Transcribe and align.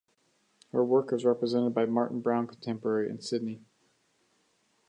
Her 0.71 0.83
work 0.83 1.13
is 1.13 1.25
represented 1.25 1.75
by 1.75 1.85
Martin 1.85 2.21
Browne 2.21 2.47
Contemporary 2.47 3.07
in 3.07 3.21
Sydney. 3.21 3.61